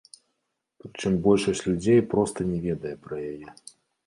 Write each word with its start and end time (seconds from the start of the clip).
Прычым 0.83 1.19
большасць 1.27 1.61
людзей 1.67 2.01
проста 2.15 2.39
не 2.55 2.59
ведае 2.67 2.95
пра 3.05 3.15
яе. 3.31 3.47